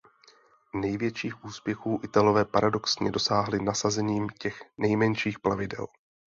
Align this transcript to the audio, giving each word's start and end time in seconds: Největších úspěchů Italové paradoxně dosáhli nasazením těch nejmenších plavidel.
Největších 0.75 1.43
úspěchů 1.45 1.99
Italové 2.03 2.45
paradoxně 2.45 3.11
dosáhli 3.11 3.63
nasazením 3.63 4.29
těch 4.29 4.59
nejmenších 4.77 5.39
plavidel. 5.39 5.87